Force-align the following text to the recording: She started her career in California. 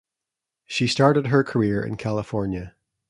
She 0.65 0.87
started 0.87 1.27
her 1.27 1.43
career 1.43 1.83
in 1.85 1.95
California. 1.95 2.75